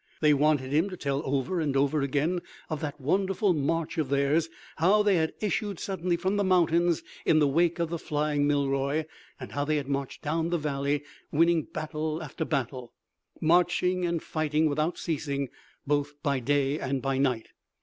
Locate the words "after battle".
12.23-12.93